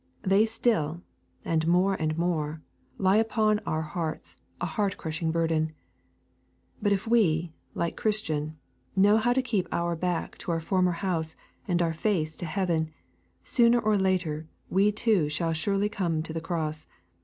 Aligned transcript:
They 0.23 0.47
still, 0.47 1.03
and 1.45 1.67
more 1.67 1.93
and 1.93 2.17
more, 2.17 2.63
lie 2.97 3.17
upon 3.17 3.59
our 3.67 3.83
hearts 3.83 4.35
a 4.59 4.65
heart 4.65 4.97
crushing 4.97 5.29
burden. 5.31 5.73
But 6.81 6.91
if 6.91 7.05
we, 7.05 7.53
like 7.75 7.95
Christian, 7.97 8.57
know 8.95 9.17
how 9.17 9.31
to 9.31 9.43
keep 9.43 9.67
our 9.71 9.95
back 9.95 10.39
to 10.39 10.49
our 10.49 10.59
former 10.59 10.93
house 10.93 11.35
and 11.67 11.83
our 11.83 11.93
face 11.93 12.35
to 12.37 12.45
heaven, 12.47 12.89
sooner 13.43 13.77
or 13.79 13.95
later 13.95 14.47
we 14.71 14.91
too 14.91 15.29
shall 15.29 15.53
surely 15.53 15.87
come 15.87 16.23
to 16.23 16.33
the 16.33 16.41
cross. 16.41 16.87